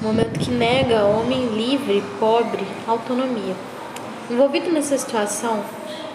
Momento 0.00 0.38
que 0.38 0.48
nega 0.48 1.00
ao 1.00 1.10
homem 1.18 1.46
livre, 1.46 2.00
pobre, 2.20 2.64
autonomia. 2.86 3.56
Envolvido 4.30 4.70
nessa 4.70 4.96
situação, 4.96 5.64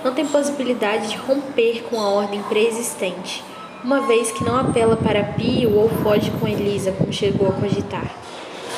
não 0.06 0.14
tem 0.14 0.26
possibilidade 0.26 1.10
de 1.10 1.18
romper 1.18 1.84
com 1.90 2.00
a 2.00 2.08
ordem 2.08 2.42
preexistente, 2.44 3.44
uma 3.84 4.08
vez 4.08 4.32
que 4.32 4.46
não 4.46 4.58
apela 4.58 4.96
para 4.96 5.22
Pio 5.22 5.76
ou 5.76 5.90
foge 6.02 6.32
com 6.40 6.48
Elisa, 6.48 6.94
como 6.94 7.12
chegou 7.12 7.50
a 7.50 7.60
cogitar, 7.60 8.10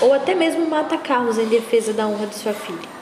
ou 0.01 0.11
até 0.11 0.33
mesmo 0.33 0.67
mata 0.67 0.97
Carlos 0.97 1.37
em 1.37 1.45
defesa 1.45 1.93
da 1.93 2.07
honra 2.07 2.25
de 2.25 2.33
sua 2.33 2.53
filha. 2.53 2.96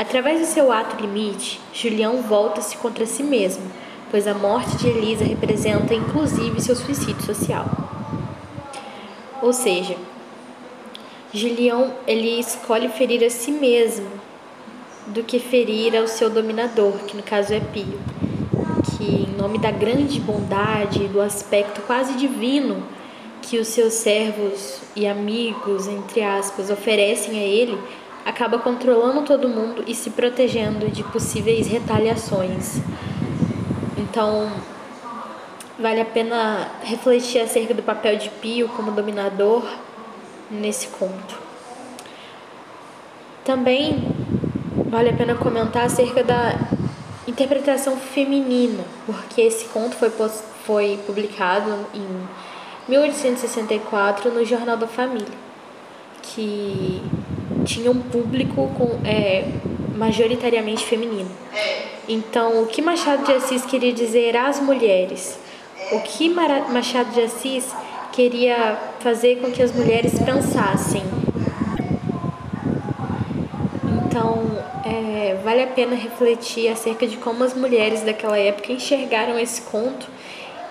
Através 0.00 0.40
do 0.40 0.46
seu 0.46 0.72
ato 0.72 0.96
limite, 0.98 1.60
Julião 1.74 2.22
volta-se 2.22 2.74
contra 2.78 3.04
si 3.04 3.22
mesmo, 3.22 3.70
pois 4.10 4.26
a 4.26 4.32
morte 4.32 4.78
de 4.78 4.88
Elisa 4.88 5.26
representa 5.26 5.92
inclusive 5.92 6.58
seu 6.58 6.74
suicídio 6.74 7.20
social. 7.20 7.66
Ou 9.42 9.52
seja, 9.52 9.94
Julião 11.34 11.92
ele 12.06 12.40
escolhe 12.40 12.88
ferir 12.88 13.22
a 13.22 13.28
si 13.28 13.52
mesmo 13.52 14.08
do 15.08 15.22
que 15.22 15.38
ferir 15.38 15.94
ao 15.94 16.08
seu 16.08 16.30
dominador, 16.30 16.94
que 17.06 17.14
no 17.14 17.22
caso 17.22 17.52
é 17.52 17.60
Pio, 17.60 18.00
que 18.96 19.04
em 19.04 19.36
nome 19.36 19.58
da 19.58 19.70
grande 19.70 20.18
bondade 20.18 21.04
e 21.04 21.08
do 21.08 21.20
aspecto 21.20 21.82
quase 21.82 22.14
divino 22.14 22.82
que 23.42 23.58
os 23.58 23.68
seus 23.68 23.92
servos 23.92 24.80
e 24.96 25.06
amigos, 25.06 25.86
entre 25.86 26.22
aspas, 26.22 26.70
oferecem 26.70 27.38
a 27.38 27.42
ele, 27.42 27.78
acaba 28.30 28.58
controlando 28.58 29.22
todo 29.22 29.48
mundo 29.48 29.84
e 29.86 29.94
se 29.94 30.10
protegendo 30.10 30.88
de 30.88 31.02
possíveis 31.02 31.66
retaliações. 31.66 32.80
Então, 33.98 34.50
vale 35.78 36.00
a 36.00 36.04
pena 36.04 36.68
refletir 36.82 37.40
acerca 37.40 37.74
do 37.74 37.82
papel 37.82 38.16
de 38.16 38.30
Pio 38.30 38.68
como 38.68 38.92
dominador 38.92 39.64
nesse 40.50 40.88
conto. 40.88 41.38
Também 43.44 44.14
vale 44.88 45.10
a 45.10 45.12
pena 45.12 45.34
comentar 45.34 45.84
acerca 45.84 46.22
da 46.22 46.54
interpretação 47.26 47.96
feminina, 47.96 48.84
porque 49.06 49.40
esse 49.40 49.64
conto 49.66 49.96
foi, 49.96 50.10
foi 50.64 51.00
publicado 51.04 51.86
em 51.92 52.06
1864 52.88 54.30
no 54.30 54.44
Jornal 54.44 54.76
da 54.76 54.86
Família, 54.86 55.49
que 56.22 57.02
tinha 57.64 57.90
um 57.90 58.00
público 58.00 58.70
com, 58.76 58.98
é, 59.04 59.44
majoritariamente 59.96 60.84
feminino. 60.84 61.30
Então, 62.08 62.62
o 62.62 62.66
que 62.66 62.82
Machado 62.82 63.24
de 63.24 63.32
Assis 63.32 63.64
queria 63.64 63.92
dizer 63.92 64.36
às 64.36 64.60
mulheres? 64.60 65.38
O 65.92 66.00
que 66.00 66.28
Machado 66.28 67.10
de 67.12 67.20
Assis 67.20 67.70
queria 68.12 68.78
fazer 69.00 69.36
com 69.36 69.50
que 69.50 69.62
as 69.62 69.72
mulheres 69.72 70.18
pensassem? 70.18 71.02
Então, 73.84 74.42
é, 74.84 75.38
vale 75.44 75.62
a 75.62 75.66
pena 75.66 75.94
refletir 75.94 76.68
acerca 76.68 77.06
de 77.06 77.16
como 77.16 77.44
as 77.44 77.54
mulheres 77.54 78.02
daquela 78.02 78.38
época 78.38 78.72
enxergaram 78.72 79.38
esse 79.38 79.62
conto 79.62 80.08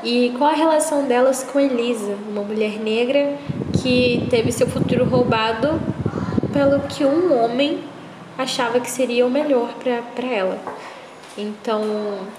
e 0.04 0.34
qual 0.38 0.50
a 0.50 0.54
relação 0.54 1.06
delas 1.06 1.44
com 1.44 1.60
Elisa, 1.60 2.18
uma 2.30 2.42
mulher 2.42 2.80
negra 2.80 3.38
que 3.82 4.28
teve 4.30 4.52
seu 4.52 4.68
futuro 4.68 5.06
roubado 5.06 5.80
pelo 6.52 6.82
que 6.82 7.06
um 7.06 7.44
homem 7.44 7.80
achava 8.38 8.80
que 8.80 8.90
seria 8.90 9.26
o 9.26 9.30
melhor 9.30 9.74
para 9.76 10.28
ela. 10.28 10.58
Então, 11.38 11.82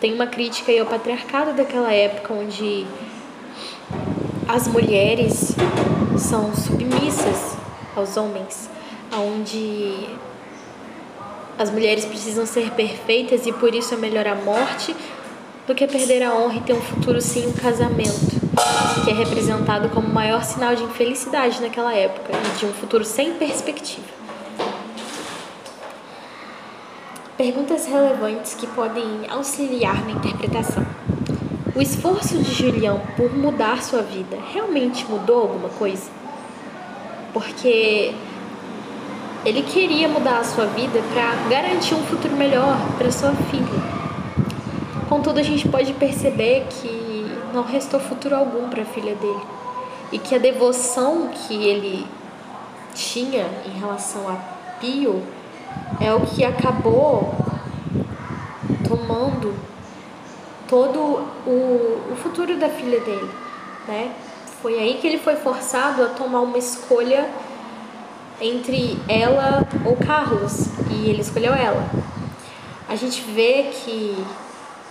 tem 0.01 0.13
uma 0.13 0.27
crítica 0.27 0.73
ao 0.73 0.87
patriarcado 0.87 1.53
daquela 1.53 1.93
época, 1.93 2.35
onde 2.35 2.87
as 4.49 4.67
mulheres 4.67 5.55
são 6.19 6.55
submissas 6.55 7.57
aos 7.97 8.17
homens, 8.17 8.69
onde 9.13 10.09
as 11.59 11.71
mulheres 11.71 12.05
precisam 12.05 12.47
ser 12.47 12.71
perfeitas 12.73 13.47
e 13.47 13.53
por 13.53 13.75
isso 13.75 13.95
é 13.95 13.97
melhor 13.97 14.27
a 14.27 14.35
morte 14.35 14.95
do 15.67 15.75
que 15.75 15.87
perder 15.87 16.23
a 16.23 16.35
honra 16.35 16.57
e 16.57 16.61
ter 16.61 16.73
um 16.73 16.81
futuro 16.81 17.21
sem 17.21 17.47
um 17.47 17.53
casamento, 17.53 18.40
que 19.05 19.11
é 19.11 19.15
representado 19.15 19.89
como 19.91 20.09
o 20.09 20.13
maior 20.13 20.45
sinal 20.45 20.75
de 20.75 20.83
infelicidade 20.83 21.61
naquela 21.61 21.95
época 21.95 22.33
e 22.33 22.59
de 22.59 22.67
um 22.67 22.73
futuro 22.73 23.05
sem 23.05 23.35
perspectiva. 23.35 24.21
perguntas 27.41 27.87
relevantes 27.87 28.53
que 28.53 28.67
podem 28.67 29.23
auxiliar 29.31 30.05
na 30.05 30.11
interpretação. 30.11 30.85
O 31.75 31.81
esforço 31.81 32.37
de 32.37 32.53
Julião 32.53 33.01
por 33.17 33.35
mudar 33.35 33.83
sua 33.83 34.03
vida 34.03 34.37
realmente 34.53 35.07
mudou 35.07 35.41
alguma 35.45 35.71
coisa? 35.71 36.11
Porque 37.33 38.15
ele 39.43 39.63
queria 39.63 40.07
mudar 40.07 40.41
a 40.41 40.45
sua 40.45 40.67
vida 40.67 41.01
para 41.15 41.35
garantir 41.49 41.95
um 41.95 42.03
futuro 42.03 42.37
melhor 42.37 42.77
para 42.99 43.11
sua 43.11 43.33
filha. 43.51 43.83
Contudo, 45.09 45.41
a 45.41 45.43
gente 45.43 45.67
pode 45.67 45.95
perceber 45.95 46.67
que 46.69 47.00
não 47.53 47.63
restou 47.63 48.01
futuro 48.01 48.35
algum 48.35 48.69
para 48.69 48.83
a 48.83 48.87
filha 48.87 49.15
dele 49.15 49.43
e 50.13 50.19
que 50.19 50.35
a 50.35 50.39
devoção 50.39 51.29
que 51.29 51.55
ele 51.55 52.07
tinha 52.95 53.47
em 53.67 53.79
relação 53.79 54.29
a 54.29 54.37
Pio 54.81 55.23
é 56.01 56.13
o 56.13 56.21
que 56.23 56.45
acabou 56.45 57.35
tomando 58.87 59.55
todo 60.69 60.99
o, 61.47 62.13
o 62.13 62.17
futuro 62.17 62.57
da 62.59 62.69
filha 62.69 63.01
dele, 63.01 63.31
né? 63.87 64.13
Foi 64.63 64.79
aí 64.79 64.99
que 65.01 65.07
ele 65.07 65.19
foi 65.19 65.37
forçado 65.37 66.03
a 66.03 66.09
tomar 66.09 66.41
uma 66.41 66.59
escolha 66.59 67.29
entre 68.41 68.99
ela 69.09 69.67
ou 69.85 69.97
Carlos 69.97 70.67
e 70.91 71.09
ele 71.09 71.21
escolheu 71.21 71.55
ela. 71.55 71.89
A 72.89 72.97
gente 72.97 73.23
vê 73.23 73.71
que 73.73 74.17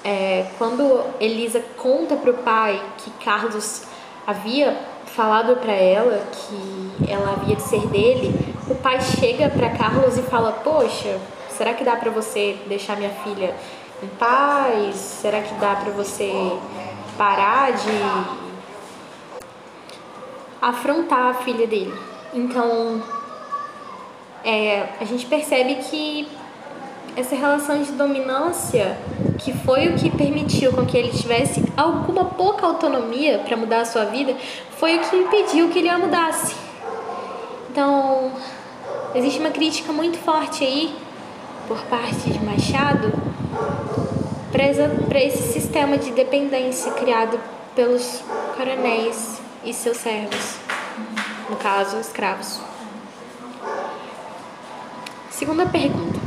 é, 0.04 0.48
quando 0.58 1.04
Elisa 1.20 1.64
conta 1.78 2.16
para 2.16 2.32
o 2.32 2.34
pai 2.36 2.82
que 2.98 3.12
Carlos 3.24 3.84
havia 4.26 4.78
falado 5.06 5.58
para 5.58 5.74
ela 5.74 6.24
que 6.32 7.12
ela 7.12 7.34
havia 7.34 7.56
de 7.56 7.64
ser 7.64 7.86
dele, 7.88 8.34
o 8.70 8.76
pai 8.76 9.02
chega 9.02 9.50
para 9.50 9.70
Carlos 9.72 10.18
e 10.18 10.22
fala: 10.24 10.52
Poxa, 10.52 11.20
será 11.50 11.74
que 11.74 11.84
dá 11.84 11.96
para 11.96 12.12
você 12.12 12.58
deixar 12.68 12.96
minha 12.96 13.10
filha 13.10 13.56
em 14.02 14.08
paz? 14.08 14.96
Será 14.96 15.42
que 15.42 15.54
dá 15.56 15.76
para 15.76 15.92
você 15.92 16.32
parar 17.18 17.74
de 17.74 17.90
afrontar 20.62 21.32
a 21.32 21.34
filha 21.34 21.68
dele? 21.68 21.94
Então, 22.34 23.02
é, 24.46 24.88
a 25.02 25.04
gente 25.04 25.26
percebe 25.26 25.76
que 25.76 26.28
essa 27.16 27.36
relação 27.36 27.82
de 27.82 27.92
dominância, 27.92 28.98
que 29.40 29.54
foi 29.54 29.88
o 29.90 29.96
que 29.96 30.10
permitiu 30.10 30.72
com 30.72 30.86
que 30.86 30.98
ele 30.98 31.12
tivesse 31.12 31.64
alguma 31.76 32.26
pouca 32.26 32.66
autonomia 32.66 33.40
para 33.40 33.56
mudar 33.58 33.82
a 33.82 33.86
sua 33.86 34.06
vida, 34.06 34.36
foi 34.78 34.98
o 34.98 35.02
que 35.02 35.16
impediu 35.16 35.70
que 35.70 35.80
ele 35.80 35.90
a 35.90 35.98
mudasse. 35.98 36.56
Então, 37.72 38.32
existe 39.16 39.40
uma 39.40 39.52
crítica 39.52 39.92
muito 39.92 40.18
forte 40.18 40.64
aí 40.64 40.96
por 41.68 41.80
parte 41.84 42.30
de 42.30 42.40
Machado 42.44 43.12
para 44.52 45.20
esse 45.20 45.54
sistema 45.54 45.98
de 45.98 46.12
dependência 46.12 46.92
criado 46.94 47.40
pelos 47.76 48.24
coronéis 48.58 49.40
e 49.64 49.74
seus 49.74 49.98
servos, 49.98 50.56
no 51.50 51.56
caso, 51.56 51.98
escravos. 51.98 52.60
Segunda 55.30 55.66
pergunta: 55.66 56.19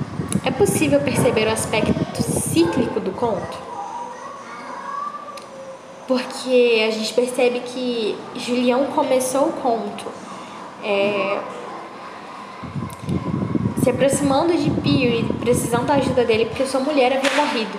é 0.45 0.51
possível 0.51 1.01
perceber 1.01 1.47
o 1.47 1.51
aspecto 1.51 2.23
cíclico 2.23 3.01
do 3.01 3.13
conto? 3.13 3.59
Porque 6.07 6.85
a 6.87 6.91
gente 6.91 7.13
percebe 7.15 7.61
que 7.61 8.17
Julião 8.37 8.87
começou 8.87 9.49
o 9.49 9.53
conto 9.53 10.05
é, 10.83 11.39
se 13.83 13.91
aproximando 13.91 14.57
de 14.57 14.71
Pio 14.71 15.11
e 15.11 15.25
precisando 15.41 15.87
da 15.87 15.95
ajuda 15.95 16.25
dele 16.25 16.47
porque 16.47 16.67
sua 16.67 16.81
mulher 16.81 17.17
havia 17.17 17.31
morrido. 17.35 17.79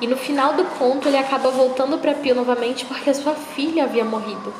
E 0.00 0.06
no 0.06 0.16
final 0.16 0.54
do 0.54 0.64
conto 0.64 1.08
ele 1.08 1.16
acaba 1.16 1.50
voltando 1.50 1.98
para 1.98 2.14
Pio 2.14 2.34
novamente 2.34 2.84
porque 2.84 3.12
sua 3.14 3.34
filha 3.34 3.84
havia 3.84 4.04
morrido. 4.04 4.52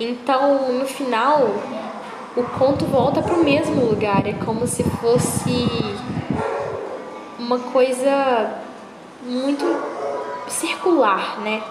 Então, 0.00 0.72
no 0.72 0.86
final, 0.86 1.42
o 2.36 2.42
conto 2.56 2.84
volta 2.84 3.20
para 3.20 3.34
o 3.34 3.42
mesmo 3.42 3.84
lugar. 3.84 4.26
É 4.26 4.32
como 4.32 4.66
se 4.66 4.84
fosse 4.84 5.68
uma 7.38 7.58
coisa 7.58 8.58
muito 9.22 9.64
circular, 10.48 11.40
né? 11.40 11.62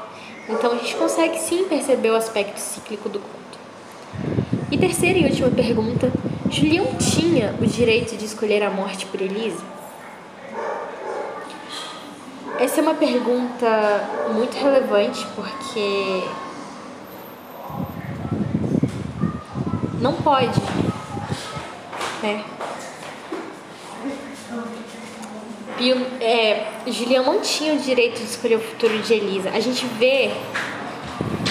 Então 0.49 0.71
a 0.71 0.75
gente 0.75 0.95
consegue 0.95 1.37
sim 1.39 1.65
perceber 1.65 2.11
o 2.11 2.15
aspecto 2.15 2.57
cíclico 2.57 3.09
do 3.09 3.19
conto. 3.19 3.37
E 4.71 4.77
terceira 4.77 5.19
e 5.19 5.25
última 5.25 5.49
pergunta: 5.49 6.11
Julião 6.49 6.95
tinha 6.95 7.53
o 7.61 7.65
direito 7.65 8.15
de 8.15 8.25
escolher 8.25 8.63
a 8.63 8.69
morte 8.69 9.05
por 9.05 9.21
Elisa? 9.21 9.63
Essa 12.59 12.79
é 12.79 12.83
uma 12.83 12.95
pergunta 12.95 13.67
muito 14.33 14.57
relevante 14.57 15.27
porque 15.35 16.23
não 20.01 20.13
pode, 20.13 20.59
né? 22.23 22.43
Pio, 25.77 25.95
é, 26.19 26.65
Julião 26.87 27.23
não 27.23 27.39
tinha 27.39 27.73
o 27.73 27.77
direito 27.77 28.17
de 28.17 28.25
escolher 28.25 28.55
o 28.55 28.59
futuro 28.59 28.97
de 28.99 29.13
Elisa. 29.13 29.51
A 29.51 29.59
gente 29.59 29.85
vê, 29.99 30.31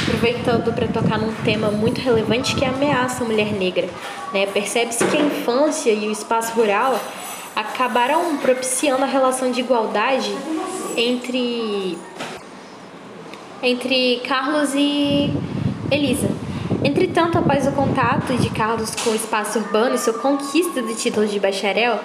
aproveitando 0.03 0.75
para 0.75 0.89
tocar 0.89 1.17
num 1.19 1.33
tema 1.45 1.71
muito 1.71 2.01
relevante 2.01 2.57
que 2.57 2.65
é 2.65 2.69
a 2.69 2.73
ameaça 2.73 3.23
à 3.23 3.27
mulher 3.27 3.53
negra. 3.53 3.89
Né? 4.33 4.47
Percebe-se 4.47 5.05
que 5.05 5.17
a 5.17 5.21
infância 5.21 5.93
e 5.93 6.09
o 6.09 6.11
espaço 6.11 6.53
rural 6.55 7.01
acabaram 7.55 8.37
propiciando 8.39 9.05
a 9.05 9.07
relação 9.07 9.53
de 9.53 9.61
igualdade 9.61 10.35
entre, 10.97 11.97
entre 13.63 14.21
Carlos 14.27 14.75
e 14.75 15.33
Elisa. 15.91 16.29
Entretanto, 16.83 17.39
após 17.39 17.67
o 17.67 17.73
contato 17.73 18.37
de 18.37 18.51
Carlos 18.51 18.95
com 18.97 19.11
o 19.11 19.15
espaço 19.15 19.61
urbano 19.61 19.95
e 19.95 19.99
sua 19.99 20.15
conquista 20.15 20.83
do 20.83 20.95
título 20.95 21.27
de 21.27 21.39
bacharel, 21.39 22.01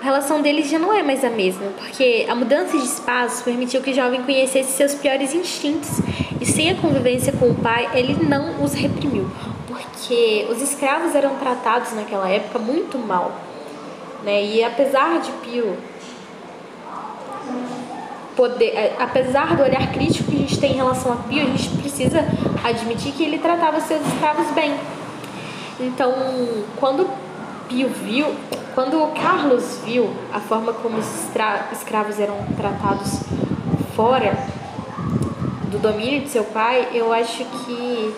a 0.00 0.04
relação 0.04 0.40
deles 0.40 0.70
já 0.70 0.78
não 0.78 0.94
é 0.94 1.02
mais 1.02 1.22
a 1.22 1.28
mesma, 1.28 1.66
porque 1.76 2.26
a 2.26 2.34
mudança 2.34 2.78
de 2.78 2.84
espaço 2.84 3.44
permitiu 3.44 3.82
que 3.82 3.90
o 3.90 3.94
jovem 3.94 4.22
conhecesse 4.22 4.72
seus 4.72 4.94
piores 4.94 5.34
instintos 5.34 6.00
e, 6.40 6.46
sem 6.46 6.70
a 6.70 6.74
convivência 6.74 7.34
com 7.34 7.50
o 7.50 7.54
pai, 7.54 7.86
ele 7.92 8.14
não 8.24 8.64
os 8.64 8.72
reprimiu, 8.72 9.30
porque 9.68 10.46
os 10.50 10.62
escravos 10.62 11.14
eram 11.14 11.36
tratados 11.36 11.92
naquela 11.92 12.26
época 12.30 12.58
muito 12.58 12.98
mal. 12.98 13.32
Né? 14.24 14.42
E 14.42 14.64
apesar 14.64 15.20
de 15.20 15.30
Pio 15.32 15.76
poder, 18.34 18.68
é, 18.68 18.96
apesar 18.98 19.54
do 19.54 19.62
olhar 19.62 19.92
crítico 19.92 20.30
que 20.30 20.36
a 20.36 20.40
gente 20.40 20.58
tem 20.58 20.72
em 20.72 20.76
relação 20.76 21.12
a 21.12 21.16
Pio, 21.16 21.42
a 21.42 21.56
gente 21.56 21.68
precisa 21.76 22.24
admitir 22.64 23.12
que 23.12 23.22
ele 23.22 23.38
tratava 23.38 23.78
seus 23.82 24.00
escravos 24.06 24.50
bem. 24.52 24.74
Então, 25.78 26.14
quando 26.76 27.06
Pio 27.70 27.88
viu, 27.88 28.34
quando 28.74 29.14
Carlos 29.14 29.78
viu 29.84 30.10
a 30.32 30.40
forma 30.40 30.72
como 30.72 30.98
os 30.98 31.06
escravos 31.72 32.20
eram 32.20 32.36
tratados 32.56 33.20
fora 33.94 34.36
do 35.70 35.78
domínio 35.78 36.20
de 36.20 36.28
seu 36.28 36.44
pai, 36.44 36.88
eu 36.92 37.12
acho 37.12 37.44
que 37.44 38.14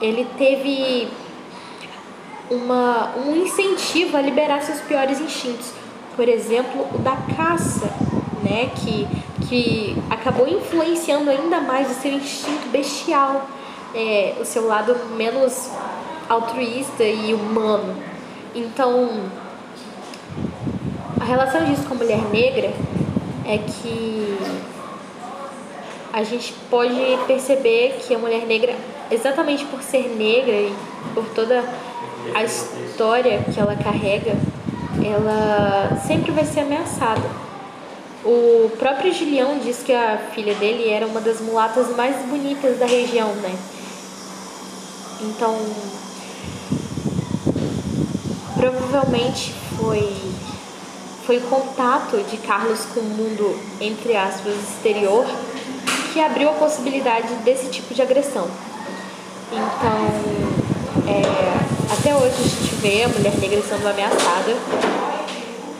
ele 0.00 0.26
teve 0.38 1.08
uma, 2.48 3.12
um 3.16 3.36
incentivo 3.36 4.16
a 4.16 4.22
liberar 4.22 4.62
seus 4.62 4.80
piores 4.80 5.20
instintos. 5.20 5.72
Por 6.14 6.28
exemplo, 6.28 6.86
o 6.94 6.98
da 6.98 7.16
caça, 7.36 7.90
né, 8.42 8.70
que 8.76 9.06
que 9.48 9.96
acabou 10.10 10.48
influenciando 10.48 11.30
ainda 11.30 11.60
mais 11.60 11.90
o 11.90 11.94
seu 12.00 12.12
instinto 12.12 12.68
bestial, 12.70 13.48
é, 13.94 14.34
o 14.40 14.44
seu 14.44 14.66
lado 14.66 14.94
menos 15.16 15.70
altruísta 16.28 17.04
e 17.04 17.32
humano. 17.32 17.94
Então, 18.56 19.28
a 21.20 21.24
relação 21.24 21.64
disso 21.64 21.86
com 21.86 21.94
a 21.94 21.98
mulher 21.98 22.22
negra 22.32 22.72
é 23.44 23.58
que 23.58 24.38
a 26.12 26.24
gente 26.24 26.52
pode 26.68 26.96
perceber 27.26 27.98
que 28.00 28.14
a 28.14 28.18
mulher 28.18 28.46
negra, 28.46 28.74
exatamente 29.10 29.64
por 29.66 29.80
ser 29.82 30.08
negra 30.16 30.54
e 30.54 30.74
por 31.14 31.26
toda 31.34 31.62
a 32.34 32.42
história 32.42 33.44
que 33.52 33.60
ela 33.60 33.76
carrega, 33.76 34.34
ela 35.04 36.00
sempre 36.04 36.32
vai 36.32 36.44
ser 36.44 36.60
ameaçada 36.60 37.46
o 38.26 38.70
próprio 38.76 39.14
Julião 39.14 39.58
diz 39.60 39.84
que 39.84 39.92
a 39.92 40.18
filha 40.34 40.52
dele 40.56 40.88
era 40.88 41.06
uma 41.06 41.20
das 41.20 41.40
mulatas 41.40 41.94
mais 41.94 42.16
bonitas 42.26 42.76
da 42.76 42.84
região, 42.84 43.32
né? 43.36 43.56
Então, 45.22 45.56
provavelmente 48.72 49.52
foi 49.78 50.12
foi 51.26 51.38
o 51.38 51.40
contato 51.42 52.16
de 52.30 52.36
Carlos 52.36 52.86
com 52.94 53.00
o 53.00 53.02
mundo 53.02 53.58
entre 53.80 54.16
aspas 54.16 54.54
exterior 54.54 55.26
que 56.12 56.20
abriu 56.20 56.48
a 56.48 56.52
possibilidade 56.52 57.34
desse 57.44 57.68
tipo 57.68 57.92
de 57.92 58.00
agressão. 58.00 58.48
Então, 59.52 60.06
é, 61.06 61.92
até 61.92 62.14
hoje 62.14 62.34
a 62.34 62.42
gente 62.42 62.74
vê 62.76 63.02
a 63.02 63.08
mulher 63.08 63.36
negra 63.38 63.62
sendo 63.62 63.86
ameaçada 63.86 64.56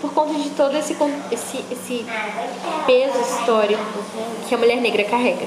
por 0.01 0.13
contraponto 0.13 0.43
de 0.43 0.51
todo 0.51 0.77
esse, 0.77 0.97
esse, 1.33 1.65
esse 1.71 2.07
peso 2.87 3.19
histórico 3.21 3.83
que 4.49 4.55
a 4.55 4.59
mulher 4.59 4.81
negra 4.81 5.05
carrega. 5.05 5.47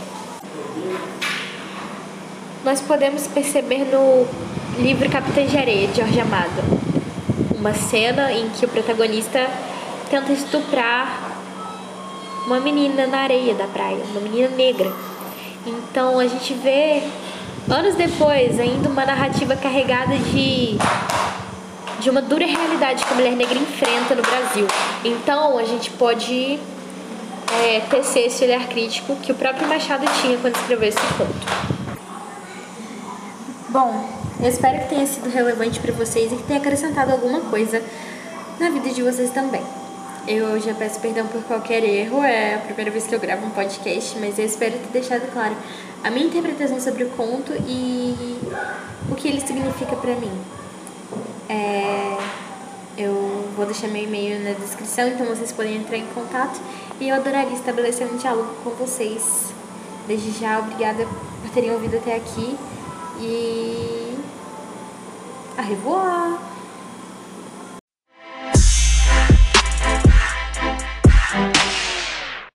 Nós 2.63 2.82
podemos 2.82 3.28
perceber 3.28 3.86
no 3.86 4.28
livro 4.82 5.10
Capitã 5.10 5.45
de 5.45 5.58
Areia, 5.58 5.88
de 5.88 5.97
Jorge 5.97 6.19
Amado, 6.19 6.62
uma 7.60 7.74
cena 7.74 8.32
em 8.32 8.50
que 8.50 8.65
o 8.65 8.69
protagonista 8.69 9.45
tenta 10.10 10.32
estuprar 10.32 11.30
uma 12.45 12.60
menina 12.60 13.06
na 13.06 13.19
areia 13.19 13.54
da 13.54 13.67
praia, 13.67 14.02
uma 14.12 14.22
menina 14.22 14.48
negra. 14.56 14.91
Então 15.65 16.19
a 16.19 16.26
gente 16.26 16.54
vê 16.54 17.04
anos 17.69 17.95
depois 17.95 18.58
ainda 18.60 18.89
uma 18.89 19.06
narrativa 19.06 19.56
carregada 19.56 20.17
de 20.17 20.78
de 22.00 22.10
uma 22.10 22.22
dura 22.22 22.45
realidade 22.45 23.04
que 23.04 23.12
a 23.12 23.15
mulher 23.15 23.36
negra 23.36 23.60
enfrenta 23.60 24.15
no 24.15 24.22
Brasil. 24.22 24.65
Então 25.04 25.58
a 25.58 25.65
gente 25.65 25.91
pode 25.91 26.58
é, 27.62 27.82
tecer 27.82 28.28
esse 28.28 28.45
olhar 28.45 28.67
crítico 28.67 29.17
que 29.17 29.34
o 29.34 29.36
próprio 29.36 29.67
Machado 29.67 30.06
tinha 30.22 30.38
quando 30.38 30.56
escreveu 30.56 30.88
esse 30.88 31.00
conto. 31.17 31.98
Bom, 33.67 34.19
eu 34.39 34.47
espero 34.47 34.80
que 34.80 34.89
tenha 34.89 35.06
sido 35.06 35.30
relevante 35.30 35.80
para 35.80 35.91
vocês 35.93 36.32
e 36.32 36.36
que 36.36 36.43
tenha 36.43 36.60
acrescentado 36.60 37.12
alguma 37.12 37.41
coisa 37.41 37.82
na 38.60 38.69
vida 38.69 38.89
de 38.89 39.02
vocês 39.02 39.32
também. 39.32 39.62
Eu 40.28 40.60
já 40.60 40.73
peço 40.73 40.99
perdão 40.99 41.25
por 41.28 41.41
qualquer 41.43 41.84
erro, 41.84 42.23
é 42.23 42.56
a 42.56 42.60
primeira 42.60 42.91
vez 42.91 43.08
que 43.08 43.15
eu 43.15 43.19
gravo 43.19 43.45
um 43.45 43.49
podcast, 43.49 44.17
mas 44.19 44.38
eu 44.38 44.45
espero 44.45 44.73
ter 44.73 44.91
deixado 44.91 45.32
claro 45.34 45.56
a 46.04 46.10
minha 46.10 46.28
interpretação 46.28 46.80
sobre 46.80 47.04
o 47.04 47.10
conto 47.10 47.52
e 47.67 48.38
o 49.12 49.15
que 49.15 49.28
ele 49.28 49.41
significa 49.41 49.95
para 49.95 50.15
mim. 50.15 50.32
É, 51.49 52.17
eu 52.97 53.49
vou 53.56 53.65
deixar 53.65 53.88
meu 53.88 54.04
e-mail 54.04 54.43
na 54.43 54.52
descrição, 54.52 55.08
então 55.08 55.25
vocês 55.25 55.52
podem 55.52 55.78
entrar 55.78 55.97
em 55.97 56.06
contato 56.08 56.62
e 56.99 57.10
eu 57.10 57.15
adoraria 57.15 57.54
estabelecer 57.54 58.08
um 58.08 58.17
diálogo 58.17 58.54
com 58.63 58.69
vocês. 58.71 59.52
Desde 60.08 60.32
já, 60.32 60.60
obrigada 60.60 61.08
por 61.41 61.49
terem 61.52 61.71
ouvido 61.71 61.97
até 61.97 62.15
aqui 62.15 62.58
e. 63.19 63.99
A 65.60 65.62
revoar! 65.62 66.49